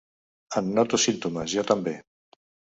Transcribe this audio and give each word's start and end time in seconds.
En 0.61 0.71
noto 0.79 1.01
símptomes, 1.05 1.55
jo 1.61 1.69
també. 1.75 1.97